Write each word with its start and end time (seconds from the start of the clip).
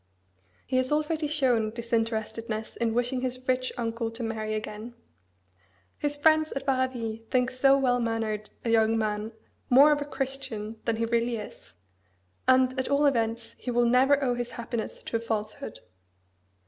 He 0.65 0.77
has 0.77 0.91
already 0.91 1.27
shown 1.27 1.69
disinterestedness 1.69 2.75
in 2.77 2.95
wishing 2.95 3.21
his 3.21 3.47
rich 3.47 3.71
uncle 3.77 4.09
to 4.09 4.23
marry 4.23 4.55
again. 4.55 4.95
His 5.99 6.15
friends 6.17 6.51
at 6.53 6.65
Varaville 6.65 7.19
think 7.29 7.51
so 7.51 7.77
well 7.77 7.99
mannered 7.99 8.49
a 8.65 8.71
young 8.71 8.97
man 8.97 9.31
more 9.69 9.91
of 9.91 10.01
a 10.01 10.05
Christian 10.05 10.81
than 10.85 10.95
he 10.95 11.05
really 11.05 11.35
is; 11.35 11.75
and, 12.47 12.79
at 12.79 12.89
all 12.89 13.05
events, 13.05 13.53
he 13.59 13.69
will 13.69 13.85
never 13.85 14.23
owe 14.23 14.33
his 14.33 14.49
happiness 14.49 15.03
to 15.03 15.17
a 15.17 15.19
falsehood. 15.19 15.77